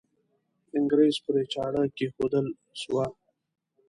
انګریز 0.77 1.15
پرې 1.25 1.43
چاړه 1.53 1.83
کښېښودل 1.95 2.47
سوه. 2.81 3.05